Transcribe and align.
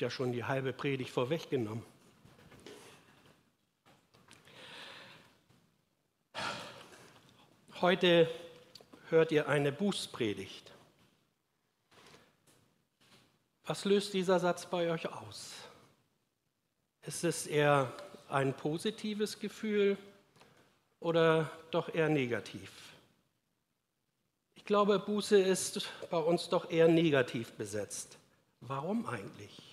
Ja 0.00 0.08
schon 0.08 0.32
die 0.32 0.44
halbe 0.44 0.72
Predigt 0.72 1.10
vorweggenommen. 1.10 1.84
Heute 7.82 8.26
hört 9.10 9.30
ihr 9.30 9.46
eine 9.46 9.72
Bußpredigt. 9.72 10.72
Was 13.66 13.84
löst 13.84 14.14
dieser 14.14 14.40
Satz 14.40 14.64
bei 14.64 14.90
euch 14.90 15.06
aus? 15.12 15.52
Ist 17.02 17.24
es 17.24 17.46
eher 17.46 17.92
ein 18.30 18.56
positives 18.56 19.38
Gefühl 19.38 19.98
oder 21.00 21.50
doch 21.72 21.92
eher 21.94 22.08
negativ? 22.08 22.72
Ich 24.54 24.64
glaube, 24.64 24.98
Buße 24.98 25.38
ist 25.38 25.90
bei 26.08 26.18
uns 26.18 26.48
doch 26.48 26.70
eher 26.70 26.88
negativ 26.88 27.52
besetzt. 27.52 28.16
Warum 28.62 29.04
eigentlich? 29.04 29.69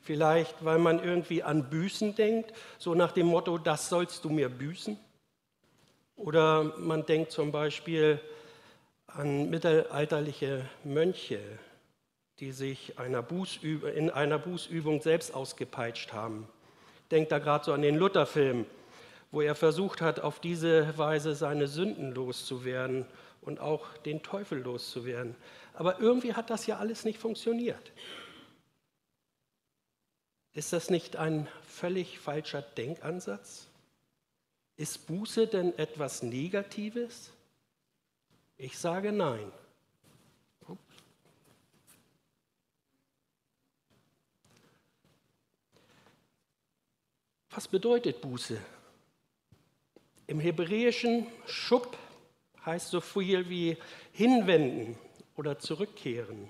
Vielleicht, 0.00 0.64
weil 0.64 0.78
man 0.78 1.02
irgendwie 1.02 1.42
an 1.42 1.68
Büßen 1.68 2.14
denkt, 2.14 2.52
so 2.78 2.94
nach 2.94 3.12
dem 3.12 3.26
Motto, 3.26 3.58
das 3.58 3.88
sollst 3.88 4.24
du 4.24 4.30
mir 4.30 4.48
büßen? 4.48 4.98
Oder 6.16 6.64
man 6.78 7.04
denkt 7.06 7.32
zum 7.32 7.52
Beispiel 7.52 8.20
an 9.06 9.50
mittelalterliche 9.50 10.64
Mönche, 10.84 11.40
die 12.38 12.52
sich 12.52 12.98
einer 12.98 13.24
in 13.94 14.10
einer 14.10 14.38
Bußübung 14.38 15.02
selbst 15.02 15.34
ausgepeitscht 15.34 16.12
haben. 16.12 16.48
Denkt 17.10 17.32
da 17.32 17.38
gerade 17.38 17.64
so 17.64 17.72
an 17.72 17.82
den 17.82 17.96
Lutherfilm, 17.96 18.64
wo 19.30 19.42
er 19.42 19.54
versucht 19.54 20.00
hat, 20.00 20.20
auf 20.20 20.40
diese 20.40 20.96
Weise 20.96 21.34
seine 21.34 21.68
Sünden 21.68 22.14
loszuwerden 22.14 23.06
und 23.42 23.60
auch 23.60 23.86
den 23.98 24.22
Teufel 24.22 24.60
loszuwerden. 24.60 25.34
Aber 25.74 26.00
irgendwie 26.00 26.34
hat 26.34 26.50
das 26.50 26.66
ja 26.66 26.78
alles 26.78 27.04
nicht 27.04 27.18
funktioniert. 27.18 27.92
Ist 30.52 30.72
das 30.72 30.90
nicht 30.90 31.16
ein 31.16 31.46
völlig 31.62 32.18
falscher 32.18 32.62
Denkansatz? 32.62 33.68
Ist 34.76 35.06
Buße 35.06 35.46
denn 35.46 35.78
etwas 35.78 36.22
Negatives? 36.22 37.30
Ich 38.56 38.78
sage 38.78 39.12
nein. 39.12 39.52
Was 47.52 47.66
bedeutet 47.66 48.20
Buße? 48.20 48.58
Im 50.28 50.38
Hebräischen 50.38 51.26
Schub 51.46 51.96
heißt 52.64 52.90
so 52.90 53.00
viel 53.00 53.48
wie 53.48 53.76
hinwenden 54.12 54.96
oder 55.36 55.58
zurückkehren. 55.58 56.48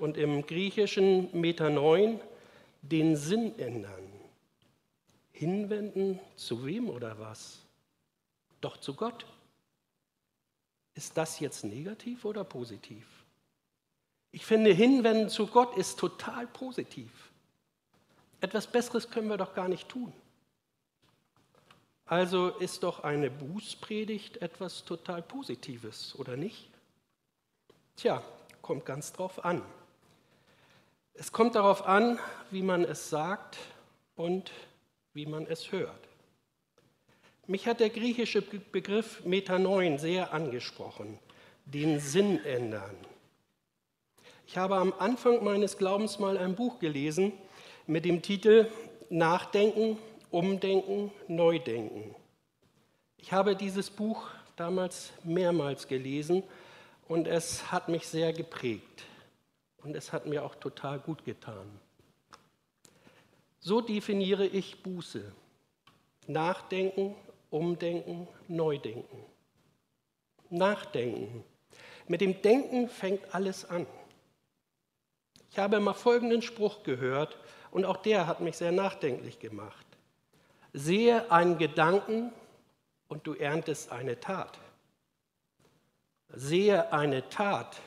Und 0.00 0.16
im 0.16 0.44
Griechischen 0.46 1.28
Metaneun 1.38 2.20
den 2.82 3.16
Sinn 3.16 3.58
ändern. 3.58 4.12
Hinwenden 5.32 6.18
zu 6.36 6.64
wem 6.64 6.88
oder 6.90 7.18
was? 7.18 7.60
Doch 8.60 8.76
zu 8.76 8.94
Gott. 8.94 9.24
Ist 10.94 11.16
das 11.16 11.38
jetzt 11.38 11.64
negativ 11.64 12.24
oder 12.24 12.42
positiv? 12.42 13.06
Ich 14.32 14.44
finde, 14.44 14.72
hinwenden 14.72 15.28
zu 15.28 15.46
Gott 15.46 15.76
ist 15.76 15.98
total 15.98 16.46
positiv. 16.46 17.30
Etwas 18.40 18.66
Besseres 18.66 19.10
können 19.10 19.28
wir 19.28 19.36
doch 19.36 19.54
gar 19.54 19.68
nicht 19.68 19.88
tun. 19.88 20.12
Also 22.06 22.48
ist 22.48 22.82
doch 22.82 23.04
eine 23.04 23.30
Bußpredigt 23.30 24.38
etwas 24.38 24.84
total 24.84 25.22
Positives, 25.22 26.14
oder 26.16 26.36
nicht? 26.36 26.68
Tja, 27.96 28.22
kommt 28.62 28.86
ganz 28.86 29.12
drauf 29.12 29.44
an. 29.44 29.62
Es 31.20 31.32
kommt 31.32 31.56
darauf 31.56 31.84
an, 31.84 32.20
wie 32.52 32.62
man 32.62 32.84
es 32.84 33.10
sagt 33.10 33.58
und 34.14 34.52
wie 35.14 35.26
man 35.26 35.48
es 35.48 35.72
hört. 35.72 36.08
Mich 37.48 37.66
hat 37.66 37.80
der 37.80 37.90
griechische 37.90 38.40
Begriff 38.40 39.24
Metanoin 39.24 39.98
sehr 39.98 40.32
angesprochen, 40.32 41.18
den 41.64 41.98
Sinn 41.98 42.44
ändern. 42.44 42.94
Ich 44.46 44.56
habe 44.56 44.76
am 44.76 44.94
Anfang 44.96 45.42
meines 45.42 45.76
Glaubens 45.76 46.20
mal 46.20 46.38
ein 46.38 46.54
Buch 46.54 46.78
gelesen, 46.78 47.32
mit 47.88 48.04
dem 48.04 48.22
Titel 48.22 48.70
Nachdenken, 49.10 49.98
Umdenken, 50.30 51.10
Neudenken. 51.26 52.14
Ich 53.16 53.32
habe 53.32 53.56
dieses 53.56 53.90
Buch 53.90 54.28
damals 54.54 55.10
mehrmals 55.24 55.88
gelesen 55.88 56.44
und 57.08 57.26
es 57.26 57.72
hat 57.72 57.88
mich 57.88 58.06
sehr 58.06 58.32
geprägt 58.32 59.02
und 59.82 59.94
es 59.96 60.12
hat 60.12 60.26
mir 60.26 60.44
auch 60.44 60.54
total 60.54 60.98
gut 60.98 61.24
getan. 61.24 61.80
So 63.60 63.80
definiere 63.80 64.46
ich 64.46 64.82
Buße. 64.82 65.32
Nachdenken, 66.26 67.14
Umdenken, 67.50 68.28
Neudenken. 68.46 69.24
Nachdenken. 70.50 71.44
Mit 72.06 72.20
dem 72.20 72.40
Denken 72.42 72.88
fängt 72.88 73.34
alles 73.34 73.64
an. 73.68 73.86
Ich 75.50 75.58
habe 75.58 75.80
mal 75.80 75.94
folgenden 75.94 76.42
Spruch 76.42 76.82
gehört 76.82 77.38
und 77.70 77.84
auch 77.84 77.98
der 77.98 78.26
hat 78.26 78.40
mich 78.40 78.56
sehr 78.56 78.72
nachdenklich 78.72 79.38
gemacht. 79.38 79.86
Sehe 80.72 81.30
einen 81.32 81.58
Gedanken 81.58 82.32
und 83.08 83.26
du 83.26 83.34
erntest 83.34 83.90
eine 83.90 84.20
Tat. 84.20 84.58
Sehe 86.28 86.92
eine 86.92 87.28
Tat 87.28 87.80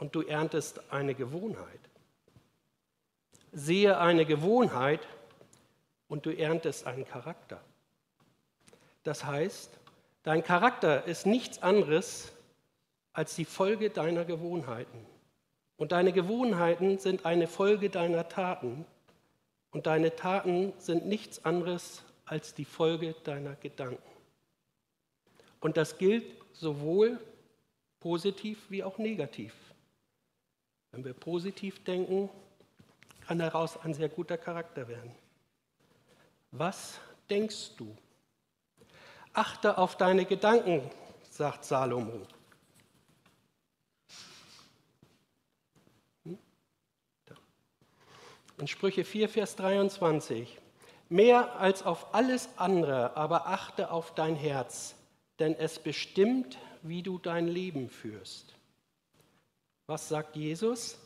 und 0.00 0.14
du 0.14 0.22
erntest 0.22 0.80
eine 0.90 1.14
Gewohnheit. 1.14 1.78
Sehe 3.52 3.98
eine 3.98 4.24
Gewohnheit 4.24 5.06
und 6.08 6.24
du 6.24 6.30
erntest 6.30 6.86
einen 6.86 7.04
Charakter. 7.04 7.60
Das 9.02 9.26
heißt, 9.26 9.78
dein 10.22 10.42
Charakter 10.42 11.04
ist 11.04 11.26
nichts 11.26 11.62
anderes 11.62 12.32
als 13.12 13.36
die 13.36 13.44
Folge 13.44 13.90
deiner 13.90 14.24
Gewohnheiten. 14.24 15.06
Und 15.76 15.92
deine 15.92 16.12
Gewohnheiten 16.12 16.98
sind 16.98 17.26
eine 17.26 17.46
Folge 17.46 17.90
deiner 17.90 18.26
Taten. 18.28 18.86
Und 19.70 19.86
deine 19.86 20.16
Taten 20.16 20.72
sind 20.78 21.06
nichts 21.06 21.44
anderes 21.44 22.02
als 22.24 22.54
die 22.54 22.64
Folge 22.64 23.14
deiner 23.24 23.54
Gedanken. 23.56 24.02
Und 25.60 25.76
das 25.76 25.98
gilt 25.98 26.24
sowohl 26.54 27.18
positiv 27.98 28.58
wie 28.70 28.82
auch 28.82 28.96
negativ. 28.96 29.52
Wenn 30.92 31.04
wir 31.04 31.14
positiv 31.14 31.84
denken, 31.84 32.28
kann 33.26 33.38
daraus 33.38 33.76
ein 33.76 33.94
sehr 33.94 34.08
guter 34.08 34.36
Charakter 34.36 34.88
werden. 34.88 35.14
Was 36.50 36.98
denkst 37.28 37.76
du? 37.76 37.96
Achte 39.32 39.78
auf 39.78 39.96
deine 39.96 40.24
Gedanken, 40.24 40.90
sagt 41.30 41.64
Salomo. 41.64 42.26
In 48.58 48.66
Sprüche 48.66 49.04
4, 49.04 49.28
Vers 49.28 49.56
23. 49.56 50.58
Mehr 51.08 51.58
als 51.58 51.82
auf 51.82 52.14
alles 52.14 52.48
andere, 52.56 53.16
aber 53.16 53.46
achte 53.46 53.90
auf 53.90 54.14
dein 54.14 54.36
Herz, 54.36 54.94
denn 55.38 55.54
es 55.54 55.78
bestimmt, 55.78 56.58
wie 56.82 57.02
du 57.02 57.18
dein 57.18 57.48
Leben 57.48 57.88
führst. 57.88 58.54
Was 59.90 60.08
sagt 60.08 60.36
Jesus? 60.36 60.96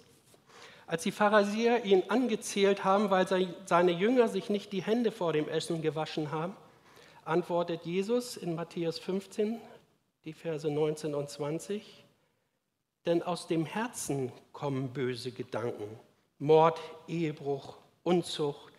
Als 0.86 1.04
die 1.04 1.10
Pharisäer 1.10 1.86
ihn 1.86 2.02
angezählt 2.08 2.84
haben, 2.84 3.08
weil 3.08 3.26
seine 3.64 3.92
Jünger 3.92 4.28
sich 4.28 4.50
nicht 4.50 4.74
die 4.74 4.82
Hände 4.82 5.10
vor 5.10 5.32
dem 5.32 5.48
Essen 5.48 5.80
gewaschen 5.80 6.30
haben, 6.30 6.54
antwortet 7.24 7.86
Jesus 7.86 8.36
in 8.36 8.54
Matthäus 8.54 8.98
15, 8.98 9.58
die 10.26 10.34
Verse 10.34 10.70
19 10.70 11.14
und 11.14 11.30
20, 11.30 12.04
denn 13.06 13.22
aus 13.22 13.46
dem 13.46 13.64
Herzen 13.64 14.30
kommen 14.52 14.92
böse 14.92 15.32
Gedanken 15.32 15.98
Mord, 16.38 16.78
Ehebruch, 17.08 17.78
Unzucht, 18.02 18.74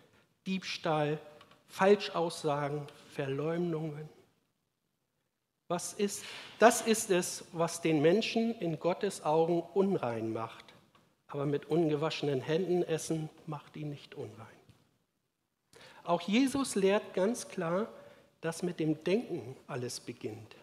Diebstahl, 0.46 1.18
Falschaussagen, 1.66 2.86
Verleumdungen. 3.10 4.08
Was 5.68 5.92
ist, 5.92 6.24
das 6.58 6.82
ist 6.82 7.10
es, 7.10 7.44
was 7.52 7.80
den 7.80 8.00
Menschen 8.00 8.54
in 8.60 8.78
Gottes 8.78 9.24
Augen 9.24 9.62
unrein 9.74 10.32
macht. 10.32 10.64
Aber 11.28 11.44
mit 11.44 11.66
ungewaschenen 11.66 12.40
Händen 12.40 12.82
essen 12.84 13.28
macht 13.46 13.76
ihn 13.76 13.90
nicht 13.90 14.14
unrein. 14.14 14.46
Auch 16.04 16.20
Jesus 16.20 16.76
lehrt 16.76 17.14
ganz 17.14 17.48
klar, 17.48 17.88
dass 18.40 18.62
mit 18.62 18.78
dem 18.78 19.02
Denken 19.02 19.56
alles 19.66 19.98
beginnt. 19.98 20.54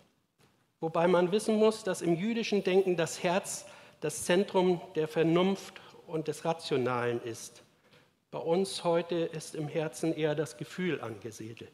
Wobei 0.79 1.07
man 1.07 1.33
wissen 1.33 1.55
muss, 1.55 1.83
dass 1.83 2.01
im 2.01 2.15
jüdischen 2.15 2.63
Denken 2.63 2.95
das 2.95 3.23
Herz 3.23 3.65
das 3.99 4.23
Zentrum 4.23 4.79
der 4.95 5.09
Vernunft 5.09 5.81
und 6.07 6.29
des 6.29 6.45
Rationalen 6.45 7.21
ist. 7.23 7.61
Bei 8.31 8.39
uns 8.39 8.83
heute 8.85 9.15
ist 9.15 9.53
im 9.53 9.67
Herzen 9.67 10.13
eher 10.15 10.33
das 10.33 10.57
Gefühl 10.57 11.01
angesiedelt. 11.01 11.73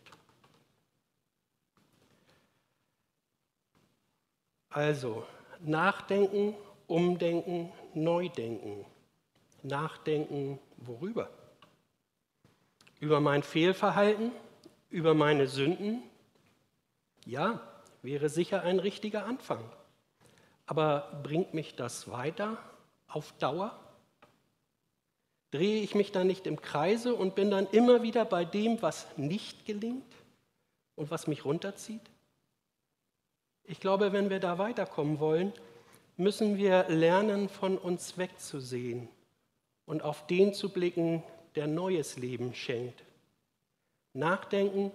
Also 4.69 5.25
nachdenken, 5.59 6.55
umdenken, 6.87 7.71
neu 7.93 8.29
denken. 8.29 8.85
Nachdenken 9.63 10.59
worüber? 10.77 11.29
Über 12.99 13.19
mein 13.19 13.43
Fehlverhalten? 13.43 14.31
Über 14.89 15.13
meine 15.13 15.47
Sünden? 15.47 16.03
Ja, 17.25 17.61
wäre 18.01 18.29
sicher 18.29 18.61
ein 18.63 18.79
richtiger 18.79 19.25
Anfang. 19.25 19.63
Aber 20.65 21.19
bringt 21.23 21.53
mich 21.53 21.75
das 21.75 22.09
weiter 22.09 22.57
auf 23.07 23.31
Dauer? 23.39 23.77
Drehe 25.51 25.81
ich 25.81 25.95
mich 25.95 26.11
dann 26.11 26.27
nicht 26.27 26.45
im 26.45 26.61
Kreise 26.61 27.15
und 27.15 27.33
bin 27.33 27.49
dann 27.49 27.67
immer 27.71 28.03
wieder 28.03 28.23
bei 28.23 28.45
dem, 28.45 28.81
was 28.81 29.07
nicht 29.17 29.65
gelingt 29.65 30.13
und 30.95 31.09
was 31.09 31.25
mich 31.25 31.43
runterzieht? 31.43 32.08
Ich 33.69 33.79
glaube, 33.79 34.13
wenn 34.13 34.31
wir 34.31 34.39
da 34.39 34.57
weiterkommen 34.57 35.19
wollen, 35.19 35.53
müssen 36.17 36.57
wir 36.57 36.89
lernen, 36.89 37.49
von 37.49 37.77
uns 37.77 38.17
wegzusehen 38.17 39.07
und 39.85 40.01
auf 40.01 40.25
den 40.25 40.55
zu 40.55 40.69
blicken, 40.69 41.21
der 41.53 41.67
neues 41.67 42.17
Leben 42.17 42.55
schenkt. 42.55 43.03
Nachdenken 44.13 44.91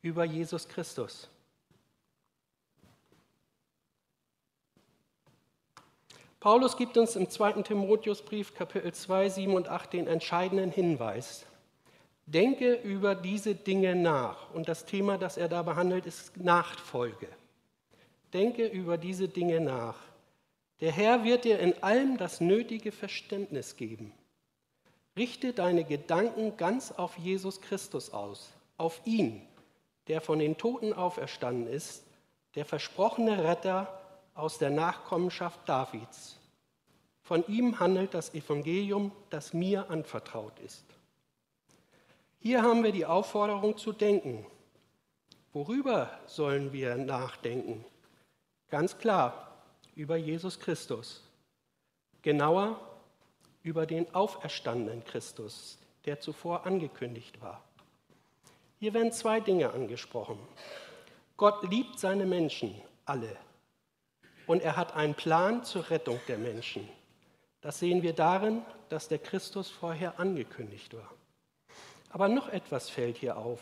über 0.00 0.24
Jesus 0.24 0.66
Christus. 0.68 1.28
Paulus 6.40 6.78
gibt 6.78 6.96
uns 6.96 7.14
im 7.14 7.28
2. 7.28 7.60
Timotheusbrief 7.60 8.54
Kapitel 8.54 8.94
2, 8.94 9.28
7 9.28 9.52
und 9.52 9.68
8 9.68 9.92
den 9.92 10.06
entscheidenden 10.06 10.70
Hinweis. 10.70 11.44
Denke 12.24 12.72
über 12.72 13.14
diese 13.14 13.54
Dinge 13.54 13.94
nach. 13.94 14.50
Und 14.54 14.66
das 14.70 14.86
Thema, 14.86 15.18
das 15.18 15.36
er 15.36 15.50
da 15.50 15.62
behandelt, 15.62 16.06
ist 16.06 16.38
Nachfolge. 16.38 17.28
Denke 18.32 18.66
über 18.66 18.98
diese 18.98 19.28
Dinge 19.28 19.60
nach. 19.60 19.96
Der 20.80 20.90
Herr 20.92 21.24
wird 21.24 21.44
dir 21.44 21.58
in 21.58 21.82
allem 21.82 22.16
das 22.16 22.40
nötige 22.40 22.92
Verständnis 22.92 23.76
geben. 23.76 24.12
Richte 25.16 25.52
deine 25.52 25.84
Gedanken 25.84 26.56
ganz 26.56 26.90
auf 26.90 27.18
Jesus 27.18 27.60
Christus 27.60 28.10
aus, 28.10 28.50
auf 28.78 29.00
ihn, 29.04 29.42
der 30.08 30.20
von 30.20 30.38
den 30.38 30.56
Toten 30.56 30.92
auferstanden 30.92 31.66
ist, 31.66 32.04
der 32.54 32.64
versprochene 32.64 33.44
Retter 33.44 34.00
aus 34.34 34.58
der 34.58 34.70
Nachkommenschaft 34.70 35.68
Davids. 35.68 36.38
Von 37.22 37.46
ihm 37.46 37.78
handelt 37.78 38.14
das 38.14 38.34
Evangelium, 38.34 39.12
das 39.30 39.52
mir 39.52 39.90
anvertraut 39.90 40.58
ist. 40.60 40.84
Hier 42.40 42.62
haben 42.62 42.82
wir 42.82 42.92
die 42.92 43.06
Aufforderung 43.06 43.76
zu 43.76 43.92
denken. 43.92 44.44
Worüber 45.52 46.10
sollen 46.26 46.72
wir 46.72 46.96
nachdenken? 46.96 47.84
Ganz 48.72 48.96
klar, 48.96 49.52
über 49.96 50.16
Jesus 50.16 50.58
Christus. 50.58 51.22
Genauer, 52.22 52.80
über 53.62 53.84
den 53.84 54.14
auferstandenen 54.14 55.04
Christus, 55.04 55.78
der 56.06 56.20
zuvor 56.20 56.64
angekündigt 56.64 57.42
war. 57.42 57.62
Hier 58.78 58.94
werden 58.94 59.12
zwei 59.12 59.40
Dinge 59.40 59.72
angesprochen. 59.72 60.38
Gott 61.36 61.62
liebt 61.70 61.98
seine 61.98 62.24
Menschen, 62.24 62.74
alle 63.04 63.36
und 64.46 64.62
er 64.62 64.78
hat 64.78 64.94
einen 64.94 65.14
Plan 65.14 65.64
zur 65.64 65.90
Rettung 65.90 66.18
der 66.26 66.38
Menschen. 66.38 66.88
Das 67.60 67.78
sehen 67.78 68.02
wir 68.02 68.14
darin, 68.14 68.62
dass 68.88 69.06
der 69.06 69.18
Christus 69.18 69.68
vorher 69.68 70.18
angekündigt 70.18 70.94
war. 70.94 71.10
Aber 72.08 72.26
noch 72.26 72.48
etwas 72.48 72.88
fällt 72.88 73.18
hier 73.18 73.36
auf. 73.36 73.60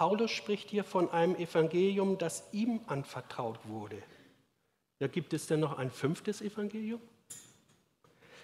Paulus 0.00 0.30
spricht 0.30 0.70
hier 0.70 0.82
von 0.82 1.10
einem 1.10 1.36
Evangelium, 1.36 2.16
das 2.16 2.48
ihm 2.52 2.80
anvertraut 2.86 3.58
wurde. 3.64 4.02
Da 4.98 5.08
gibt 5.08 5.34
es 5.34 5.46
denn 5.46 5.60
noch 5.60 5.76
ein 5.76 5.90
fünftes 5.90 6.40
Evangelium? 6.40 7.02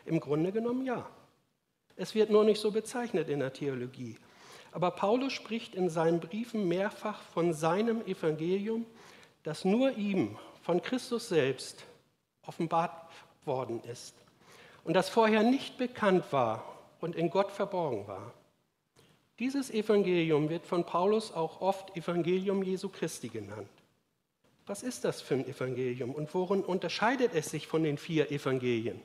Im 0.04 0.20
Grunde 0.20 0.52
genommen 0.52 0.84
ja. 0.84 1.08
Es 1.96 2.14
wird 2.14 2.28
nur 2.28 2.44
nicht 2.44 2.60
so 2.60 2.72
bezeichnet 2.72 3.30
in 3.30 3.40
der 3.40 3.54
Theologie. 3.54 4.18
Aber 4.70 4.90
Paulus 4.90 5.32
spricht 5.32 5.74
in 5.74 5.88
seinen 5.88 6.20
Briefen 6.20 6.68
mehrfach 6.68 7.22
von 7.22 7.54
seinem 7.54 8.04
Evangelium, 8.04 8.84
das 9.42 9.64
nur 9.64 9.92
ihm 9.92 10.36
von 10.60 10.82
Christus 10.82 11.30
selbst 11.30 11.86
offenbart 12.42 13.10
worden 13.46 13.82
ist 13.84 14.14
und 14.84 14.92
das 14.92 15.08
vorher 15.08 15.42
nicht 15.42 15.78
bekannt 15.78 16.30
war 16.32 16.82
und 17.00 17.16
in 17.16 17.30
Gott 17.30 17.50
verborgen 17.50 18.06
war. 18.06 18.34
Dieses 19.38 19.70
Evangelium 19.70 20.48
wird 20.48 20.66
von 20.66 20.84
Paulus 20.84 21.32
auch 21.32 21.60
oft 21.60 21.94
Evangelium 21.96 22.62
Jesu 22.62 22.88
Christi 22.88 23.28
genannt. 23.28 23.68
Was 24.66 24.82
ist 24.82 25.04
das 25.04 25.20
für 25.20 25.34
ein 25.34 25.46
Evangelium 25.46 26.14
und 26.14 26.32
worin 26.34 26.62
unterscheidet 26.62 27.32
es 27.34 27.50
sich 27.50 27.66
von 27.66 27.84
den 27.84 27.98
vier 27.98 28.32
Evangelien? 28.32 29.00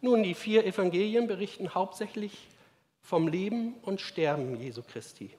Nun, 0.00 0.22
die 0.22 0.34
vier 0.34 0.66
Evangelien 0.66 1.26
berichten 1.26 1.74
hauptsächlich 1.74 2.46
vom 3.00 3.26
Leben 3.26 3.74
und 3.82 4.00
Sterben 4.00 4.60
Jesu 4.60 4.82
Christi. 4.82 5.30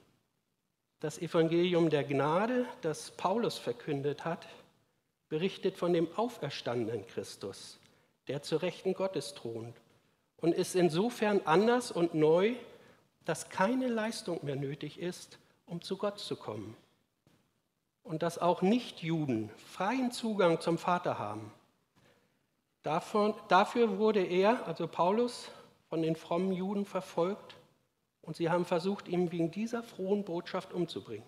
Das 0.99 1.19
Evangelium 1.19 1.89
der 1.89 2.03
Gnade, 2.03 2.65
das 2.81 3.11
Paulus 3.11 3.57
verkündet 3.57 4.25
hat, 4.25 4.47
berichtet 5.29 5.77
von 5.77 5.93
dem 5.93 6.07
auferstandenen 6.15 7.05
Christus, 7.07 7.79
der 8.27 8.41
zu 8.41 8.57
Rechten 8.57 8.93
Gottes 8.93 9.33
thront 9.35 9.75
und 10.37 10.53
ist 10.53 10.75
insofern 10.75 11.41
anders 11.45 11.91
und 11.91 12.13
neu, 12.13 12.55
dass 13.25 13.49
keine 13.49 13.87
Leistung 13.87 14.39
mehr 14.43 14.55
nötig 14.55 14.99
ist, 14.99 15.39
um 15.65 15.81
zu 15.81 15.97
Gott 15.97 16.19
zu 16.19 16.35
kommen. 16.35 16.75
Und 18.03 18.21
dass 18.21 18.37
auch 18.37 18.61
Nichtjuden 18.61 19.49
freien 19.73 20.11
Zugang 20.11 20.61
zum 20.61 20.77
Vater 20.77 21.17
haben. 21.17 21.51
Davon, 22.83 23.33
dafür 23.47 23.97
wurde 23.97 24.23
er, 24.23 24.67
also 24.67 24.87
Paulus, 24.87 25.49
von 25.89 26.03
den 26.03 26.15
frommen 26.15 26.51
Juden 26.51 26.85
verfolgt 26.85 27.55
und 28.21 28.35
sie 28.35 28.49
haben 28.49 28.65
versucht, 28.65 29.07
ihn 29.07 29.31
wegen 29.31 29.49
dieser 29.49 29.81
frohen 29.81 30.23
Botschaft 30.23 30.71
umzubringen. 30.71 31.25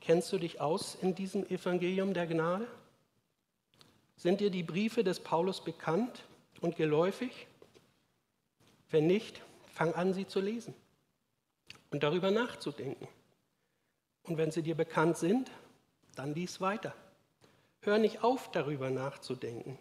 Kennst 0.00 0.32
du 0.32 0.38
dich 0.38 0.60
aus 0.60 0.94
in 0.94 1.16
diesem 1.16 1.44
Evangelium 1.48 2.14
der 2.14 2.28
Gnade? 2.28 2.68
Sind 4.16 4.40
dir 4.40 4.50
die 4.50 4.62
Briefe 4.62 5.02
des 5.02 5.18
Paulus 5.18 5.60
bekannt 5.60 6.22
und 6.60 6.76
geläufig? 6.76 7.48
Wenn 8.90 9.08
nicht, 9.08 9.42
fang 9.76 9.92
an, 9.92 10.14
sie 10.14 10.26
zu 10.26 10.40
lesen 10.40 10.74
und 11.90 12.02
darüber 12.02 12.30
nachzudenken. 12.30 13.06
Und 14.22 14.38
wenn 14.38 14.50
sie 14.50 14.62
dir 14.62 14.74
bekannt 14.74 15.18
sind, 15.18 15.50
dann 16.14 16.34
lies 16.34 16.62
weiter. 16.62 16.94
Hör 17.82 17.98
nicht 17.98 18.24
auf, 18.24 18.50
darüber 18.50 18.88
nachzudenken. 18.90 19.78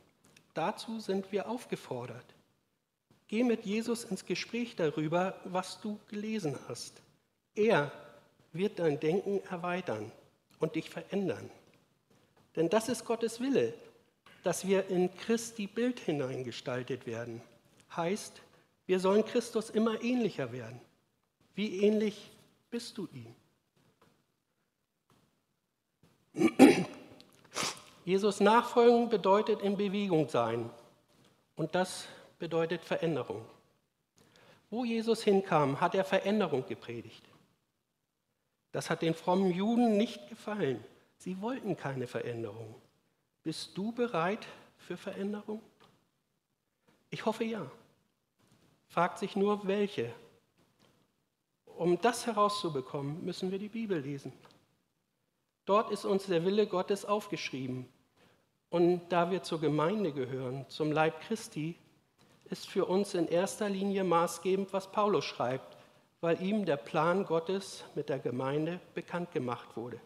Dazu 0.54 1.00
sind 1.00 1.32
wir 1.32 1.50
aufgefordert. 1.50 2.26
Geh 3.28 3.44
mit 3.44 3.66
Jesus 3.66 4.04
ins 4.04 4.26
Gespräch 4.26 4.76
darüber, 4.76 5.40
was 5.46 5.80
du 5.80 5.98
gelesen 6.10 6.60
hast. 6.68 7.02
Er 7.56 7.92
wird 8.52 8.80
dein 8.80 9.00
Denken 9.00 9.42
erweitern 9.50 10.12
und 10.60 10.76
dich 10.76 10.90
verändern. 10.90 11.50
Denn 12.58 12.70
das 12.70 12.90
ist 12.90 13.06
Gottes 13.06 13.40
Wille, 13.40 13.74
dass 14.44 14.68
wir 14.68 14.88
in 14.90 15.16
Christi 15.16 15.68
Bild 15.68 16.00
hineingestaltet 16.00 17.08
werden. 17.08 17.42
Heißt, 17.96 18.42
wir 18.86 19.00
sollen 19.00 19.26
Christus 19.26 19.70
immer 19.70 20.02
ähnlicher 20.02 20.52
werden. 20.52 20.80
Wie 21.56 21.82
ähnlich 21.82 22.32
bist 22.70 22.98
du 22.98 23.08
ihm? 23.14 23.36
Jesus 28.04 28.40
Nachfolgen 28.40 29.10
bedeutet 29.10 29.62
in 29.62 29.78
Bewegung 29.78 30.30
sein 30.30 30.70
und 31.56 31.74
das 31.74 32.08
bedeutet 32.38 32.84
Veränderung. 32.84 33.46
Wo 34.70 34.86
Jesus 34.86 35.24
hinkam, 35.24 35.80
hat 35.80 35.96
er 35.96 36.04
Veränderung 36.04 36.66
gepredigt. 36.68 37.24
Das 38.72 38.90
hat 38.90 39.02
den 39.02 39.14
frommen 39.14 39.52
Juden 39.52 39.96
nicht 39.96 40.28
gefallen. 40.28 40.84
Sie 41.18 41.40
wollten 41.42 41.78
keine 41.78 42.08
Veränderung. 42.08 42.76
Bist 43.42 43.78
du 43.78 43.92
bereit 43.94 44.46
für 44.78 44.98
Veränderung? 44.98 45.62
Ich 47.10 47.26
hoffe 47.26 47.46
ja. 47.46 47.66
Fragt 48.96 49.20
sich 49.20 49.36
nur, 49.36 49.68
welche. 49.68 50.12
Um 51.66 52.02
das 52.02 52.26
herauszubekommen, 52.26 53.24
müssen 53.24 53.52
wir 53.52 53.60
die 53.60 53.70
Bibel 53.70 54.00
lesen. 54.00 54.34
Dort 55.66 55.92
ist 55.92 56.06
uns 56.06 56.26
der 56.26 56.46
Wille 56.46 56.66
Gottes 56.66 57.06
aufgeschrieben. 57.06 57.88
Und 58.72 59.08
da 59.10 59.30
wir 59.30 59.44
zur 59.44 59.62
Gemeinde 59.62 60.12
gehören, 60.12 60.66
zum 60.70 60.92
Leib 60.92 61.22
Christi, 61.22 61.76
ist 62.46 62.68
für 62.68 62.86
uns 62.86 63.14
in 63.14 63.28
erster 63.28 63.70
Linie 63.70 64.04
maßgebend, 64.04 64.74
was 64.74 64.92
Paulus 64.92 65.26
schreibt 65.26 65.76
weil 66.26 66.42
ihm 66.42 66.66
der 66.66 66.78
Plan 66.78 67.24
Gottes 67.24 67.84
mit 67.94 68.10
der 68.10 68.18
Gemeinde 68.18 68.80
bekannt 68.96 69.32
gemacht 69.32 69.78
wurde. 69.78 70.02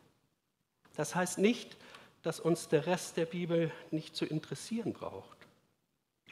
Das 0.98 1.16
heißt 1.16 1.38
nicht, 1.38 1.78
dass 2.24 2.42
uns 2.42 2.68
der 2.68 2.88
Rest 2.88 3.16
der 3.16 3.26
Bibel 3.26 3.72
nicht 3.90 4.18
zu 4.18 4.26
interessieren 4.26 4.92
braucht. 4.92 5.38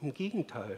Im 0.02 0.14
Gegenteil. 0.14 0.78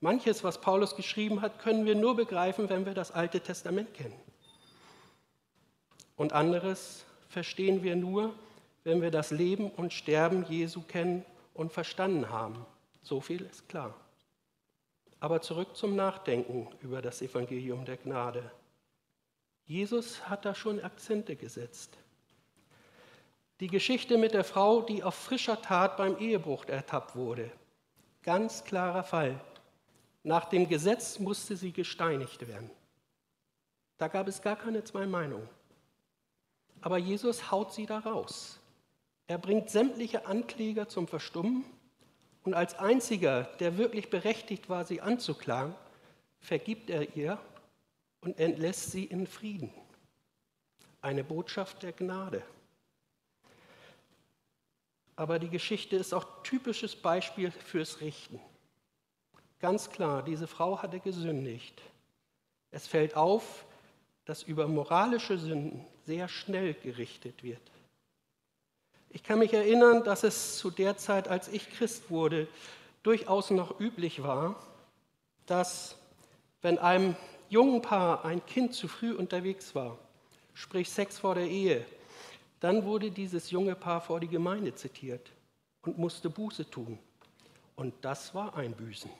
Manches, 0.00 0.44
was 0.44 0.60
Paulus 0.60 0.94
geschrieben 0.94 1.40
hat, 1.40 1.58
können 1.58 1.84
wir 1.84 1.94
nur 1.94 2.14
begreifen, 2.14 2.68
wenn 2.68 2.86
wir 2.86 2.94
das 2.94 3.10
Alte 3.10 3.40
Testament 3.40 3.94
kennen. 3.94 4.18
Und 6.16 6.32
anderes 6.32 7.04
verstehen 7.28 7.82
wir 7.82 7.96
nur, 7.96 8.34
wenn 8.84 9.02
wir 9.02 9.10
das 9.10 9.30
Leben 9.30 9.70
und 9.70 9.92
Sterben 9.92 10.44
Jesu 10.48 10.82
kennen 10.82 11.24
und 11.54 11.72
verstanden 11.72 12.30
haben. 12.30 12.64
So 13.02 13.20
viel 13.20 13.42
ist 13.42 13.68
klar. 13.68 13.94
Aber 15.20 15.42
zurück 15.42 15.76
zum 15.76 15.96
Nachdenken 15.96 16.68
über 16.80 17.02
das 17.02 17.22
Evangelium 17.22 17.84
der 17.84 17.96
Gnade. 17.96 18.50
Jesus 19.64 20.28
hat 20.28 20.44
da 20.44 20.54
schon 20.54 20.80
Akzente 20.80 21.34
gesetzt. 21.34 21.98
Die 23.60 23.66
Geschichte 23.66 24.16
mit 24.16 24.34
der 24.34 24.44
Frau, 24.44 24.82
die 24.82 25.02
auf 25.02 25.16
frischer 25.16 25.60
Tat 25.60 25.96
beim 25.96 26.16
Ehebruch 26.18 26.66
ertappt 26.66 27.16
wurde. 27.16 27.50
Ganz 28.22 28.64
klarer 28.64 29.02
Fall. 29.02 29.40
Nach 30.28 30.44
dem 30.44 30.68
Gesetz 30.68 31.18
musste 31.18 31.56
sie 31.56 31.72
gesteinigt 31.72 32.46
werden. 32.46 32.70
Da 33.96 34.08
gab 34.08 34.28
es 34.28 34.42
gar 34.42 34.56
keine 34.56 34.84
zwei 34.84 35.06
Meinungen. 35.06 35.48
Aber 36.82 36.98
Jesus 36.98 37.50
haut 37.50 37.72
sie 37.72 37.86
da 37.86 38.00
raus. 38.00 38.60
Er 39.26 39.38
bringt 39.38 39.70
sämtliche 39.70 40.26
Ankläger 40.26 40.86
zum 40.86 41.08
Verstummen 41.08 41.64
und 42.42 42.52
als 42.52 42.78
einziger, 42.78 43.44
der 43.58 43.78
wirklich 43.78 44.10
berechtigt 44.10 44.68
war, 44.68 44.84
sie 44.84 45.00
anzuklagen, 45.00 45.74
vergibt 46.40 46.90
er 46.90 47.16
ihr 47.16 47.40
und 48.20 48.38
entlässt 48.38 48.90
sie 48.90 49.04
in 49.04 49.26
Frieden. 49.26 49.72
Eine 51.00 51.24
Botschaft 51.24 51.82
der 51.82 51.92
Gnade. 51.92 52.42
Aber 55.16 55.38
die 55.38 55.48
Geschichte 55.48 55.96
ist 55.96 56.12
auch 56.12 56.42
typisches 56.42 56.94
Beispiel 56.94 57.50
fürs 57.50 58.02
Richten. 58.02 58.38
Ganz 59.60 59.90
klar, 59.90 60.22
diese 60.22 60.46
Frau 60.46 60.80
hatte 60.80 61.00
gesündigt. 61.00 61.82
Es 62.70 62.86
fällt 62.86 63.16
auf, 63.16 63.64
dass 64.24 64.42
über 64.42 64.68
moralische 64.68 65.38
Sünden 65.38 65.84
sehr 66.04 66.28
schnell 66.28 66.74
gerichtet 66.74 67.42
wird. 67.42 67.60
Ich 69.10 69.22
kann 69.22 69.38
mich 69.38 69.54
erinnern, 69.54 70.04
dass 70.04 70.22
es 70.22 70.58
zu 70.58 70.70
der 70.70 70.96
Zeit, 70.96 71.28
als 71.28 71.48
ich 71.48 71.70
Christ 71.70 72.10
wurde, 72.10 72.46
durchaus 73.02 73.50
noch 73.50 73.80
üblich 73.80 74.22
war, 74.22 74.56
dass 75.46 75.96
wenn 76.60 76.78
einem 76.78 77.16
jungen 77.48 77.80
Paar 77.80 78.24
ein 78.24 78.44
Kind 78.44 78.74
zu 78.74 78.86
früh 78.86 79.14
unterwegs 79.14 79.74
war, 79.74 79.98
sprich 80.52 80.90
Sex 80.90 81.18
vor 81.18 81.34
der 81.34 81.46
Ehe, 81.46 81.86
dann 82.60 82.84
wurde 82.84 83.10
dieses 83.10 83.50
junge 83.50 83.74
Paar 83.74 84.02
vor 84.02 84.20
die 84.20 84.28
Gemeinde 84.28 84.74
zitiert 84.74 85.30
und 85.82 85.96
musste 85.96 86.28
Buße 86.28 86.68
tun. 86.68 86.98
Und 87.76 87.94
das 88.02 88.34
war 88.34 88.56
Einbüßen. 88.56 89.10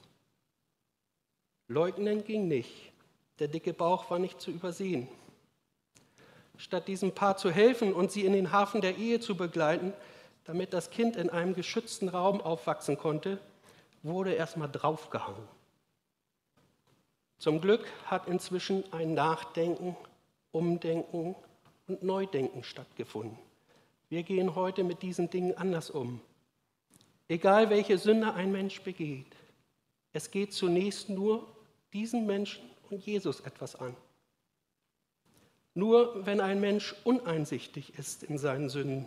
Leugnen 1.68 2.24
ging 2.24 2.48
nicht. 2.48 2.72
Der 3.38 3.48
dicke 3.48 3.74
Bauch 3.74 4.10
war 4.10 4.18
nicht 4.18 4.40
zu 4.40 4.50
übersehen. 4.50 5.06
Statt 6.56 6.88
diesem 6.88 7.12
Paar 7.12 7.36
zu 7.36 7.50
helfen 7.50 7.92
und 7.92 8.10
sie 8.10 8.24
in 8.24 8.32
den 8.32 8.50
Hafen 8.52 8.80
der 8.80 8.96
Ehe 8.96 9.20
zu 9.20 9.36
begleiten, 9.36 9.92
damit 10.44 10.72
das 10.72 10.90
Kind 10.90 11.14
in 11.16 11.28
einem 11.28 11.54
geschützten 11.54 12.08
Raum 12.08 12.40
aufwachsen 12.40 12.96
konnte, 12.96 13.38
wurde 14.02 14.32
erstmal 14.32 14.70
draufgehangen. 14.70 15.46
Zum 17.38 17.60
Glück 17.60 17.86
hat 18.06 18.26
inzwischen 18.26 18.82
ein 18.92 19.12
Nachdenken, 19.12 19.94
Umdenken 20.50 21.36
und 21.86 22.02
Neudenken 22.02 22.64
stattgefunden. 22.64 23.38
Wir 24.08 24.22
gehen 24.22 24.54
heute 24.54 24.84
mit 24.84 25.02
diesen 25.02 25.28
Dingen 25.28 25.56
anders 25.56 25.90
um. 25.90 26.20
Egal 27.28 27.68
welche 27.68 27.98
Sünde 27.98 28.32
ein 28.32 28.50
Mensch 28.50 28.80
begeht, 28.80 29.36
es 30.14 30.30
geht 30.30 30.54
zunächst 30.54 31.10
nur 31.10 31.46
diesen 31.92 32.26
Menschen 32.26 32.62
und 32.90 33.04
Jesus 33.04 33.40
etwas 33.40 33.76
an. 33.76 33.96
Nur 35.74 36.26
wenn 36.26 36.40
ein 36.40 36.60
Mensch 36.60 36.94
uneinsichtig 37.04 37.98
ist 37.98 38.22
in 38.24 38.38
seinen 38.38 38.68
Sünden 38.68 39.06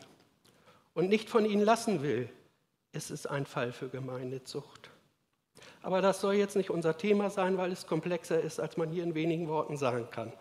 und 0.94 1.10
nicht 1.10 1.30
von 1.30 1.46
ihnen 1.46 1.64
lassen 1.64 2.02
will, 2.02 2.30
ist 2.94 3.12
es 3.12 3.26
ein 3.26 3.46
Fall 3.46 3.72
für 3.72 3.90
Gemeindezucht. 3.90 4.90
Aber 5.82 6.02
das 6.02 6.22
soll 6.22 6.36
jetzt 6.36 6.56
nicht 6.56 6.70
unser 6.70 6.98
Thema 6.98 7.30
sein, 7.30 7.58
weil 7.58 7.72
es 7.72 7.88
komplexer 7.88 8.40
ist, 8.40 8.60
als 8.60 8.78
man 8.78 8.90
hier 8.90 9.04
in 9.04 9.16
wenigen 9.16 9.48
Worten 9.48 9.78
sagen 9.78 10.08
kann. 10.12 10.32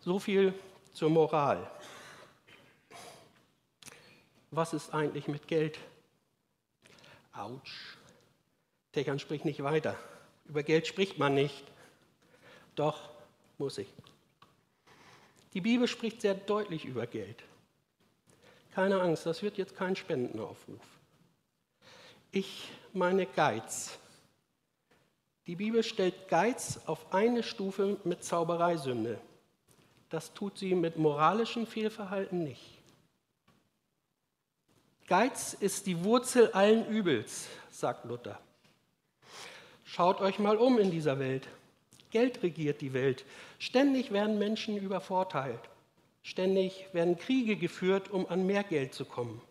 So 0.00 0.18
viel 0.18 0.54
zur 0.92 1.10
Moral. 1.10 1.70
Was 4.50 4.74
ist 4.74 4.92
eigentlich 4.92 5.28
mit 5.28 5.48
Geld? 5.48 5.78
Autsch. 7.32 7.96
Techern 8.92 9.18
spricht 9.18 9.46
nicht 9.46 9.62
weiter. 9.62 9.96
Über 10.52 10.62
Geld 10.62 10.86
spricht 10.86 11.18
man 11.18 11.32
nicht. 11.32 11.64
Doch, 12.74 13.08
muss 13.56 13.78
ich. 13.78 13.88
Die 15.54 15.62
Bibel 15.62 15.88
spricht 15.88 16.20
sehr 16.20 16.34
deutlich 16.34 16.84
über 16.84 17.06
Geld. 17.06 17.42
Keine 18.74 19.00
Angst, 19.00 19.24
das 19.24 19.42
wird 19.42 19.56
jetzt 19.56 19.74
kein 19.74 19.96
Spendenaufruf. 19.96 20.84
Ich 22.32 22.70
meine 22.92 23.24
Geiz. 23.24 23.98
Die 25.46 25.56
Bibel 25.56 25.82
stellt 25.82 26.28
Geiz 26.28 26.80
auf 26.84 27.14
eine 27.14 27.42
Stufe 27.42 27.96
mit 28.04 28.22
Zaubereisünde. 28.22 29.18
Das 30.10 30.34
tut 30.34 30.58
sie 30.58 30.74
mit 30.74 30.98
moralischem 30.98 31.66
Fehlverhalten 31.66 32.44
nicht. 32.44 32.82
Geiz 35.06 35.54
ist 35.54 35.86
die 35.86 36.04
Wurzel 36.04 36.52
allen 36.52 36.86
Übels, 36.88 37.48
sagt 37.70 38.04
Luther. 38.04 38.38
Schaut 39.94 40.22
euch 40.22 40.38
mal 40.38 40.56
um 40.56 40.78
in 40.78 40.90
dieser 40.90 41.18
Welt. 41.18 41.46
Geld 42.08 42.42
regiert 42.42 42.80
die 42.80 42.94
Welt. 42.94 43.26
Ständig 43.58 44.10
werden 44.10 44.38
Menschen 44.38 44.78
übervorteilt. 44.78 45.60
Ständig 46.22 46.86
werden 46.94 47.18
Kriege 47.18 47.56
geführt, 47.56 48.10
um 48.10 48.26
an 48.26 48.46
mehr 48.46 48.64
Geld 48.64 48.94
zu 48.94 49.04
kommen. 49.04 49.42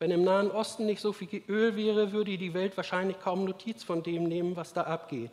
Wenn 0.00 0.10
im 0.10 0.24
Nahen 0.24 0.50
Osten 0.50 0.84
nicht 0.84 1.00
so 1.00 1.12
viel 1.12 1.44
Öl 1.48 1.76
wäre, 1.76 2.10
würde 2.10 2.36
die 2.36 2.54
Welt 2.54 2.76
wahrscheinlich 2.76 3.20
kaum 3.20 3.44
Notiz 3.44 3.84
von 3.84 4.02
dem 4.02 4.24
nehmen, 4.24 4.56
was 4.56 4.72
da 4.72 4.82
abgeht. 4.82 5.30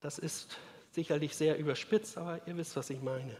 Das 0.00 0.20
ist 0.20 0.56
sicherlich 0.92 1.34
sehr 1.34 1.58
überspitzt, 1.58 2.16
aber 2.16 2.40
ihr 2.46 2.56
wisst, 2.56 2.76
was 2.76 2.88
ich 2.88 3.02
meine. 3.02 3.36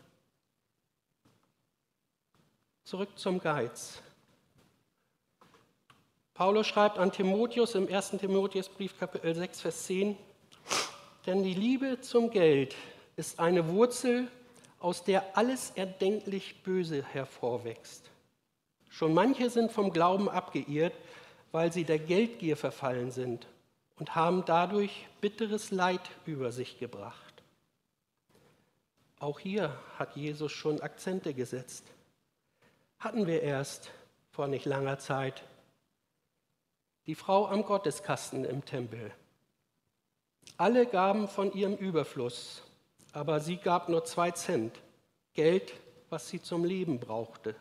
Zurück 2.82 3.16
zum 3.16 3.38
Geiz. 3.38 4.02
Paulus 6.34 6.66
schreibt 6.66 6.98
an 6.98 7.12
Timotheus 7.12 7.76
im 7.76 7.86
1. 7.86 8.16
Timotheusbrief 8.18 8.98
Kapitel 8.98 9.36
6, 9.36 9.60
Vers 9.60 9.84
10, 9.84 10.18
denn 11.26 11.44
die 11.44 11.54
Liebe 11.54 12.00
zum 12.00 12.30
Geld 12.30 12.74
ist 13.14 13.38
eine 13.38 13.68
Wurzel, 13.68 14.26
aus 14.80 15.04
der 15.04 15.38
alles 15.38 15.70
erdenklich 15.76 16.64
Böse 16.64 17.04
hervorwächst. 17.04 18.10
Schon 18.88 19.14
manche 19.14 19.48
sind 19.48 19.70
vom 19.70 19.92
Glauben 19.92 20.28
abgeirrt, 20.28 20.94
weil 21.52 21.72
sie 21.72 21.84
der 21.84 22.00
Geldgier 22.00 22.56
verfallen 22.56 23.12
sind 23.12 23.46
und 23.94 24.16
haben 24.16 24.44
dadurch 24.44 25.06
bitteres 25.20 25.70
Leid 25.70 26.02
über 26.26 26.50
sich 26.50 26.80
gebracht. 26.80 27.44
Auch 29.20 29.38
hier 29.38 29.78
hat 30.00 30.16
Jesus 30.16 30.50
schon 30.50 30.80
Akzente 30.80 31.32
gesetzt. 31.32 31.84
Hatten 32.98 33.28
wir 33.28 33.40
erst 33.40 33.92
vor 34.32 34.48
nicht 34.48 34.64
langer 34.66 34.98
Zeit 34.98 35.44
die 37.06 37.14
Frau 37.14 37.46
am 37.46 37.64
Gotteskasten 37.64 38.44
im 38.44 38.64
Tempel 38.64 39.12
alle 40.56 40.86
gaben 40.86 41.28
von 41.28 41.52
ihrem 41.52 41.74
Überfluss, 41.74 42.62
aber 43.12 43.40
sie 43.40 43.56
gab 43.56 43.88
nur 43.88 44.04
zwei 44.04 44.30
Cent, 44.30 44.80
Geld, 45.32 45.72
was 46.10 46.28
sie 46.28 46.40
zum 46.40 46.64
Leben 46.64 47.00
brauchte. 47.00 47.56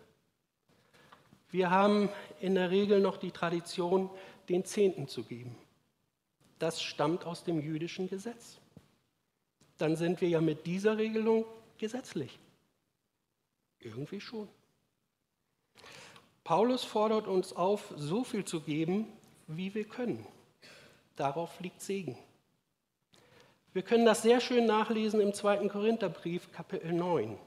Wir 1.50 1.72
haben 1.72 2.10
in 2.40 2.56
der 2.56 2.72
Regel 2.72 3.00
noch 3.00 3.18
die 3.18 3.32
Tradition, 3.32 4.10
den 4.50 4.66
Zehnten 4.66 5.08
zu 5.08 5.24
geben. 5.24 5.56
Das 6.60 6.82
stammt 6.82 7.26
aus 7.26 7.44
dem 7.44 7.62
jüdischen 7.62 8.10
Gesetz. 8.10 8.58
Dann 9.78 9.96
sind 9.96 10.22
wir 10.22 10.30
ja 10.30 10.42
mit 10.42 10.66
dieser 10.66 10.98
Regelung 10.98 11.46
gesetzlich. 11.78 12.40
Irgendwie 13.80 14.22
schon. 14.22 14.48
Paulus 16.44 16.84
fordert 16.84 17.28
uns 17.28 17.54
auf, 17.54 17.94
so 17.96 18.24
viel 18.24 18.46
zu 18.46 18.62
geben, 18.62 19.08
wie 19.48 19.74
wir 19.74 19.86
können. 19.86 20.26
Darauf 21.16 21.60
liegt 21.60 21.82
Segen. 21.82 22.18
Wir 23.74 23.82
können 23.82 24.06
das 24.06 24.22
sehr 24.22 24.40
schön 24.40 24.66
nachlesen 24.66 25.20
im 25.20 25.34
2. 25.34 25.68
Korintherbrief, 25.68 26.52
Kapitel 26.52 26.94
9. 26.94 27.38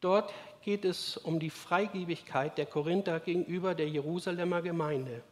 Dort 0.00 0.32
geht 0.62 0.84
es 0.84 1.16
um 1.16 1.40
die 1.40 1.50
Freigebigkeit 1.50 2.56
der 2.58 2.66
Korinther 2.66 3.18
gegenüber 3.18 3.74
der 3.74 3.88
Jerusalemer 3.88 4.62
Gemeinde. 4.62 5.22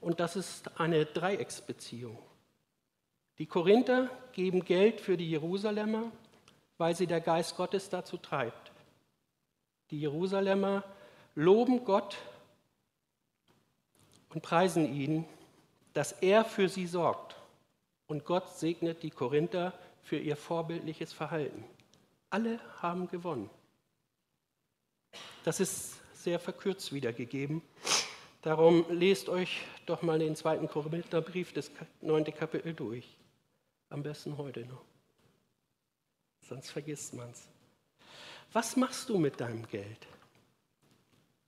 Und 0.00 0.20
das 0.20 0.36
ist 0.36 0.78
eine 0.78 1.06
Dreiecksbeziehung. 1.06 2.18
Die 3.38 3.46
Korinther 3.46 4.10
geben 4.32 4.64
Geld 4.64 5.00
für 5.00 5.16
die 5.16 5.30
Jerusalemer, 5.30 6.12
weil 6.76 6.94
sie 6.94 7.06
der 7.06 7.20
Geist 7.20 7.56
Gottes 7.56 7.88
dazu 7.88 8.18
treibt. 8.18 8.72
Die 9.90 10.00
Jerusalemer 10.00 10.84
loben 11.34 11.84
Gott 11.84 12.18
und 14.32 14.42
preisen 14.42 14.92
ihn, 14.92 15.24
dass 15.92 16.12
er 16.12 16.44
für 16.44 16.68
sie 16.68 16.86
sorgt. 16.86 17.36
Und 18.06 18.24
Gott 18.24 18.48
segnet 18.56 19.02
die 19.02 19.10
Korinther 19.10 19.72
für 20.02 20.18
ihr 20.18 20.36
vorbildliches 20.36 21.12
Verhalten. 21.12 21.64
Alle 22.30 22.58
haben 22.80 23.08
gewonnen. 23.08 23.50
Das 25.44 25.60
ist 25.60 25.96
sehr 26.14 26.38
verkürzt 26.38 26.92
wiedergegeben. 26.92 27.62
Darum 28.42 28.84
lest 28.88 29.28
euch 29.28 29.60
doch 29.86 30.02
mal 30.02 30.18
den 30.18 30.34
zweiten 30.34 30.68
Korintherbrief, 30.68 31.52
das 31.52 31.70
neunte 32.00 32.32
Kapitel 32.32 32.74
durch. 32.74 33.16
Am 33.90 34.02
besten 34.02 34.36
heute 34.38 34.64
noch. 34.64 34.82
Sonst 36.48 36.70
vergisst 36.70 37.14
man 37.14 37.30
es. 37.30 37.48
Was 38.52 38.76
machst 38.76 39.08
du 39.08 39.18
mit 39.18 39.40
deinem 39.40 39.66
Geld? 39.68 40.06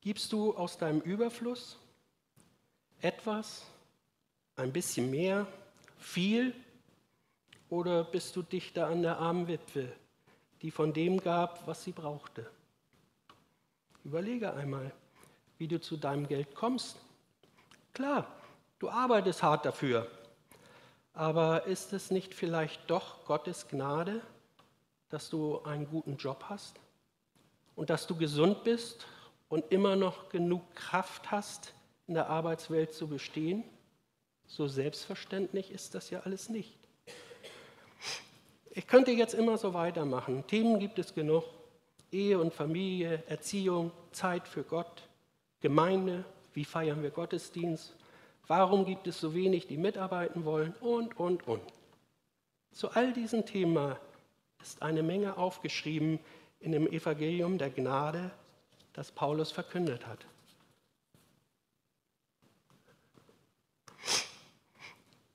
Gibst 0.01 0.33
du 0.33 0.55
aus 0.55 0.79
deinem 0.79 1.01
Überfluss 1.01 1.79
etwas, 3.05 3.67
ein 4.57 4.73
bisschen 4.73 5.11
mehr, 5.11 5.47
viel? 5.99 6.55
Oder 7.69 8.05
bist 8.05 8.35
du 8.35 8.43
dichter 8.43 8.87
an 8.87 9.03
der 9.03 9.19
armen 9.19 9.47
Witwe, 9.47 9.93
die 10.63 10.71
von 10.71 10.93
dem 10.93 11.21
gab, 11.21 11.67
was 11.67 11.85
sie 11.85 11.93
brauchte? 11.93 12.51
Überlege 14.05 14.55
einmal, 14.55 14.91
wie 15.59 15.69
du 15.69 15.81
zu 15.81 15.97
deinem 15.97 16.27
Geld 16.27 16.55
kommst. 16.55 16.97
Klar, 17.93 18.27
du 18.79 18.89
arbeitest 18.89 19.43
hart 19.43 19.67
dafür, 19.67 20.11
aber 21.13 21.67
ist 21.67 21.93
es 21.93 22.11
nicht 22.11 22.35
vielleicht 22.35 22.91
doch 22.91 23.25
Gottes 23.27 23.69
Gnade, 23.69 24.23
dass 25.11 25.29
du 25.29 25.63
einen 25.63 25.87
guten 25.89 26.17
Job 26.17 26.47
hast 26.49 26.81
und 27.77 27.91
dass 27.91 28.07
du 28.07 28.17
gesund 28.17 28.65
bist 28.65 29.07
und 29.49 29.71
immer 29.71 29.95
noch 29.95 30.31
genug 30.31 30.75
Kraft 30.75 31.31
hast, 31.31 31.75
in 32.07 32.15
der 32.15 32.29
Arbeitswelt 32.29 32.93
zu 32.93 33.09
bestehen? 33.09 33.65
So 34.47 34.67
selbstverständlich 34.69 35.71
ist 35.71 35.95
das 35.95 36.11
ja 36.11 36.21
alles 36.21 36.49
nicht. 36.49 36.79
Ich 38.71 38.87
könnte 38.87 39.13
jetzt 39.13 39.35
immer 39.35 39.57
so 39.57 39.73
weitermachen. 39.73 40.47
Themen 40.47 40.79
gibt 40.79 40.99
es 40.99 41.15
genug. 41.15 41.45
Ehe 42.11 42.39
und 42.39 42.55
Familie, 42.55 43.23
Erziehung, 43.27 43.91
Zeit 44.13 44.47
für 44.47 44.63
Gott, 44.63 45.03
Gemeinde, 45.61 46.25
wie 46.53 46.65
feiern 46.65 47.03
wir 47.03 47.11
Gottesdienst, 47.11 47.95
warum 48.47 48.85
gibt 48.85 49.07
es 49.09 49.19
so 49.19 49.35
wenig, 49.35 49.67
die 49.67 49.77
mitarbeiten 49.77 50.45
wollen 50.45 50.75
und, 50.81 51.19
und, 51.19 51.47
und. 51.49 51.63
Zu 52.71 52.91
all 52.91 53.13
diesen 53.13 53.47
Themen 53.47 53.97
ist 54.63 54.83
eine 54.83 55.03
Menge 55.03 55.37
aufgeschrieben 55.37 56.21
in 56.61 56.73
dem 56.73 56.87
Evangelium 56.87 57.59
der 57.59 57.71
Gnade, 57.71 58.31
das 58.93 59.11
Paulus 59.11 59.51
verkündet 59.51 60.07
hat. 60.07 60.25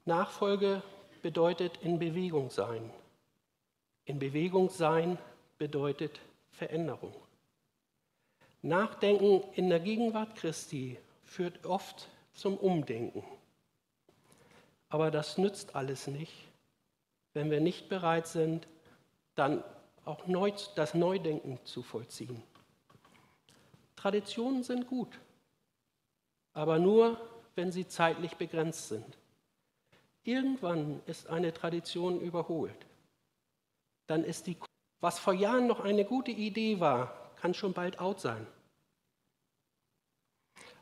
Nachfolge 0.09 0.81
bedeutet 1.21 1.77
in 1.83 1.99
Bewegung 1.99 2.49
sein. 2.49 2.91
In 4.05 4.17
Bewegung 4.17 4.71
sein 4.71 5.19
bedeutet 5.59 6.19
Veränderung. 6.49 7.13
Nachdenken 8.63 9.43
in 9.53 9.69
der 9.69 9.79
Gegenwart 9.79 10.35
Christi 10.35 10.97
führt 11.23 11.63
oft 11.63 12.09
zum 12.33 12.57
Umdenken. 12.57 13.23
Aber 14.89 15.11
das 15.11 15.37
nützt 15.37 15.75
alles 15.75 16.07
nicht, 16.07 16.33
wenn 17.33 17.51
wir 17.51 17.61
nicht 17.61 17.87
bereit 17.87 18.25
sind, 18.25 18.67
dann 19.35 19.63
auch 20.05 20.25
neu, 20.25 20.51
das 20.75 20.95
Neudenken 20.95 21.63
zu 21.65 21.83
vollziehen. 21.83 22.41
Traditionen 23.95 24.63
sind 24.63 24.87
gut, 24.87 25.19
aber 26.53 26.79
nur, 26.79 27.21
wenn 27.53 27.71
sie 27.71 27.87
zeitlich 27.87 28.35
begrenzt 28.37 28.87
sind. 28.87 29.18
Irgendwann 30.23 31.01
ist 31.05 31.27
eine 31.27 31.53
Tradition 31.53 32.19
überholt. 32.19 32.85
Dann 34.07 34.23
ist 34.23 34.47
die, 34.47 34.57
was 34.99 35.19
vor 35.19 35.33
Jahren 35.33 35.67
noch 35.67 35.79
eine 35.79 36.05
gute 36.05 36.31
Idee 36.31 36.79
war, 36.79 37.31
kann 37.37 37.53
schon 37.53 37.73
bald 37.73 37.99
out 37.99 38.19
sein. 38.19 38.45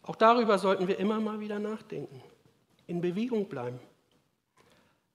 Auch 0.02 0.16
darüber 0.16 0.58
sollten 0.58 0.88
wir 0.88 1.00
immer 1.00 1.20
mal 1.20 1.40
wieder 1.40 1.60
nachdenken, 1.60 2.24
in 2.88 3.02
Bewegung 3.02 3.50
bleiben. 3.50 3.80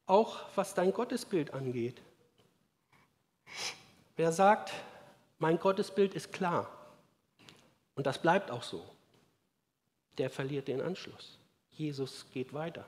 Auch 0.07 0.41
was 0.55 0.75
dein 0.75 0.93
Gottesbild 0.93 1.55
angeht. 1.55 2.03
Wer 4.17 4.33
sagt, 4.33 4.73
mein 5.39 5.59
Gottesbild 5.59 6.15
ist 6.15 6.33
klar 6.33 6.71
und 7.95 8.07
das 8.07 8.21
bleibt 8.21 8.51
auch 8.51 8.63
so, 8.63 8.85
der 10.19 10.31
verliert 10.31 10.69
den 10.69 10.81
Anschluss. 10.81 11.39
Jesus 11.71 12.27
geht 12.31 12.53
weiter. 12.53 12.87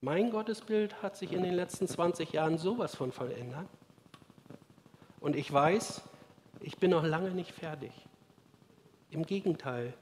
Mein 0.00 0.30
Gottesbild 0.30 1.02
hat 1.02 1.16
sich 1.16 1.32
in 1.32 1.42
den 1.42 1.54
letzten 1.54 1.88
20 1.88 2.32
Jahren 2.32 2.56
sowas 2.56 2.94
von 2.94 3.10
verändert. 3.10 3.66
Und 5.18 5.34
ich 5.34 5.52
weiß, 5.52 6.02
ich 6.60 6.76
bin 6.76 6.92
noch 6.92 7.04
lange 7.04 7.32
nicht 7.32 7.50
fertig. 7.50 7.90
Im 9.10 9.26
Gegenteil, 9.26 9.94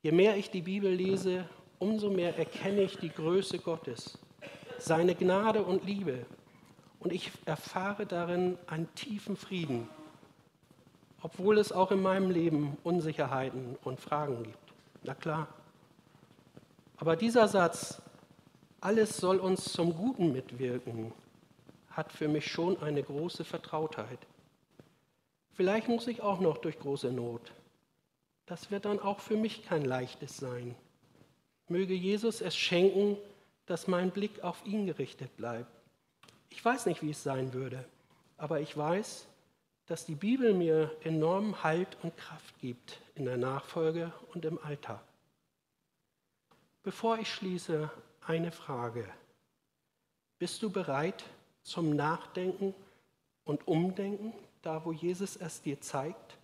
je 0.00 0.12
mehr 0.12 0.38
ich 0.38 0.50
die 0.50 0.62
Bibel 0.62 0.90
lese, 0.90 1.46
umso 1.78 2.08
mehr 2.08 2.38
erkenne 2.38 2.80
ich 2.82 2.96
die 2.96 3.10
Größe 3.10 3.58
Gottes, 3.58 4.18
seine 4.78 5.14
Gnade 5.14 5.62
und 5.62 5.84
Liebe. 5.84 6.24
Und 6.98 7.12
ich 7.12 7.30
erfahre 7.44 8.06
darin 8.06 8.56
einen 8.66 8.94
tiefen 8.94 9.36
Frieden, 9.36 9.90
obwohl 11.20 11.58
es 11.58 11.70
auch 11.70 11.90
in 11.90 12.00
meinem 12.00 12.30
Leben 12.30 12.78
Unsicherheiten 12.82 13.76
und 13.84 14.00
Fragen 14.00 14.42
gibt. 14.42 14.72
Na 15.02 15.14
klar. 15.14 15.48
Aber 16.96 17.16
dieser 17.16 17.48
Satz, 17.48 18.01
alles 18.82 19.16
soll 19.16 19.38
uns 19.38 19.72
zum 19.72 19.94
Guten 19.94 20.32
mitwirken, 20.32 21.12
hat 21.90 22.10
für 22.12 22.26
mich 22.26 22.50
schon 22.50 22.82
eine 22.82 23.02
große 23.02 23.44
Vertrautheit. 23.44 24.18
Vielleicht 25.52 25.86
muss 25.86 26.08
ich 26.08 26.20
auch 26.20 26.40
noch 26.40 26.58
durch 26.58 26.78
große 26.80 27.12
Not. 27.12 27.52
Das 28.46 28.72
wird 28.72 28.84
dann 28.84 28.98
auch 28.98 29.20
für 29.20 29.36
mich 29.36 29.64
kein 29.64 29.84
leichtes 29.84 30.36
sein. 30.36 30.74
Möge 31.68 31.94
Jesus 31.94 32.40
es 32.40 32.56
schenken, 32.56 33.16
dass 33.66 33.86
mein 33.86 34.10
Blick 34.10 34.42
auf 34.42 34.66
ihn 34.66 34.86
gerichtet 34.86 35.36
bleibt. 35.36 35.70
Ich 36.50 36.62
weiß 36.64 36.86
nicht, 36.86 37.02
wie 37.02 37.10
es 37.10 37.22
sein 37.22 37.52
würde, 37.52 37.84
aber 38.36 38.60
ich 38.60 38.76
weiß, 38.76 39.28
dass 39.86 40.06
die 40.06 40.16
Bibel 40.16 40.54
mir 40.54 40.90
enormen 41.04 41.62
Halt 41.62 41.96
und 42.02 42.16
Kraft 42.16 42.58
gibt 42.58 43.00
in 43.14 43.26
der 43.26 43.36
Nachfolge 43.36 44.12
und 44.34 44.44
im 44.44 44.58
Alltag. 44.58 45.02
Bevor 46.82 47.18
ich 47.18 47.32
schließe, 47.32 47.88
eine 48.26 48.52
Frage. 48.52 49.08
Bist 50.38 50.62
du 50.62 50.70
bereit 50.70 51.24
zum 51.62 51.94
Nachdenken 51.94 52.74
und 53.44 53.66
Umdenken, 53.66 54.32
da 54.62 54.84
wo 54.84 54.92
Jesus 54.92 55.36
es 55.36 55.62
dir 55.62 55.80
zeigt? 55.80 56.36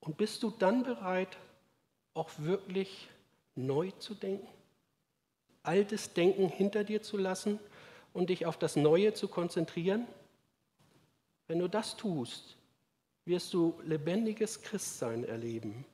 Und 0.00 0.16
bist 0.16 0.42
du 0.42 0.50
dann 0.50 0.82
bereit, 0.82 1.36
auch 2.14 2.30
wirklich 2.38 3.08
neu 3.54 3.90
zu 3.92 4.14
denken? 4.14 4.48
Altes 5.62 6.14
Denken 6.14 6.48
hinter 6.48 6.84
dir 6.84 7.02
zu 7.02 7.16
lassen 7.16 7.60
und 8.12 8.30
dich 8.30 8.46
auf 8.46 8.56
das 8.56 8.76
Neue 8.76 9.14
zu 9.14 9.28
konzentrieren? 9.28 10.06
Wenn 11.46 11.58
du 11.58 11.68
das 11.68 11.96
tust, 11.96 12.56
wirst 13.24 13.52
du 13.52 13.78
lebendiges 13.84 14.62
Christsein 14.62 15.24
erleben. 15.24 15.84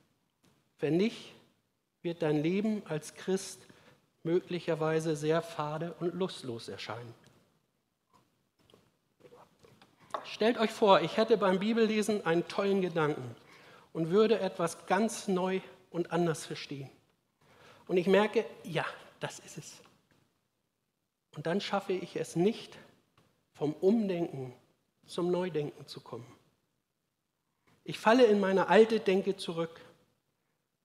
Wenn 0.79 0.97
nicht, 0.97 1.33
wird 2.01 2.21
dein 2.21 2.41
Leben 2.41 2.81
als 2.85 3.15
Christ 3.15 3.66
möglicherweise 4.27 5.15
sehr 5.15 5.41
fade 5.41 5.95
und 6.01 6.13
lustlos 6.13 6.67
erscheinen. 6.67 7.13
Stellt 10.25 10.57
euch 10.57 10.71
vor, 10.71 10.99
ich 11.01 11.15
hätte 11.15 11.37
beim 11.37 11.59
Bibellesen 11.59 12.25
einen 12.25 12.45
tollen 12.49 12.81
Gedanken 12.81 13.35
und 13.93 14.09
würde 14.09 14.39
etwas 14.39 14.85
ganz 14.85 15.29
neu 15.29 15.61
und 15.91 16.11
anders 16.11 16.45
verstehen. 16.45 16.89
Und 17.87 17.95
ich 17.95 18.07
merke, 18.07 18.45
ja, 18.63 18.85
das 19.21 19.39
ist 19.39 19.57
es. 19.57 19.81
Und 21.35 21.47
dann 21.47 21.61
schaffe 21.61 21.93
ich 21.93 22.17
es 22.17 22.35
nicht, 22.35 22.77
vom 23.53 23.73
Umdenken 23.73 24.53
zum 25.05 25.31
Neudenken 25.31 25.87
zu 25.87 26.01
kommen. 26.01 26.27
Ich 27.85 27.97
falle 27.97 28.25
in 28.25 28.41
meine 28.41 28.67
alte 28.67 28.99
Denke 28.99 29.37
zurück. 29.37 29.79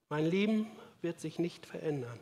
Mein 0.08 0.26
Leben 0.26 0.70
wird 1.00 1.18
sich 1.18 1.40
nicht 1.40 1.66
verändern. 1.66 2.20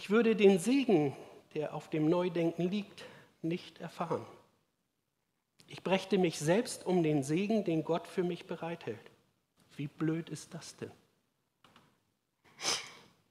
Ich 0.00 0.08
würde 0.08 0.34
den 0.34 0.58
Segen, 0.58 1.14
der 1.52 1.74
auf 1.74 1.90
dem 1.90 2.08
Neudenken 2.08 2.70
liegt, 2.70 3.04
nicht 3.42 3.82
erfahren. 3.82 4.24
Ich 5.66 5.82
brächte 5.82 6.16
mich 6.16 6.38
selbst 6.38 6.86
um 6.86 7.02
den 7.02 7.22
Segen, 7.22 7.64
den 7.64 7.84
Gott 7.84 8.06
für 8.06 8.22
mich 8.24 8.46
bereithält. 8.46 9.10
Wie 9.76 9.88
blöd 9.88 10.30
ist 10.30 10.54
das 10.54 10.74
denn? 10.76 10.90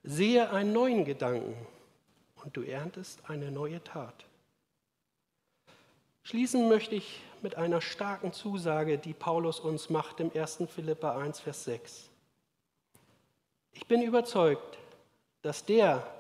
Sehe 0.04 0.52
einen 0.52 0.72
neuen 0.72 1.06
Gedanken 1.06 1.56
und 2.44 2.56
du 2.56 2.62
erntest 2.62 3.28
eine 3.28 3.50
neue 3.50 3.84
Tat. 3.84 4.28
Schließen 6.22 6.70
möchte 6.70 6.94
ich 6.94 7.20
mit 7.42 7.56
einer 7.56 7.82
starken 7.82 8.32
Zusage, 8.32 9.00
die 9.00 9.14
Paulus 9.14 9.60
uns 9.60 9.90
macht 9.90 10.20
im 10.20 10.32
1. 10.32 10.66
Philippa 10.70 11.18
1, 11.18 11.40
Vers 11.40 11.64
6. 11.64 12.10
Ich 13.72 13.88
bin 13.88 14.04
überzeugt, 14.04 14.78
dass 15.42 15.66
der, 15.66 16.19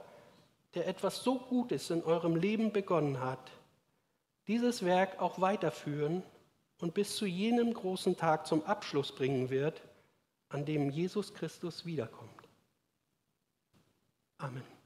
der 0.75 0.87
etwas 0.87 1.23
so 1.23 1.39
Gutes 1.39 1.89
in 1.89 2.03
eurem 2.03 2.35
Leben 2.35 2.71
begonnen 2.71 3.19
hat, 3.19 3.51
dieses 4.47 4.83
Werk 4.83 5.19
auch 5.19 5.41
weiterführen 5.41 6.23
und 6.79 6.93
bis 6.93 7.15
zu 7.15 7.25
jenem 7.25 7.73
großen 7.73 8.17
Tag 8.17 8.47
zum 8.47 8.63
Abschluss 8.65 9.13
bringen 9.13 9.49
wird, 9.49 9.81
an 10.49 10.65
dem 10.65 10.89
Jesus 10.89 11.33
Christus 11.33 11.85
wiederkommt. 11.85 12.29
Amen. 14.37 14.78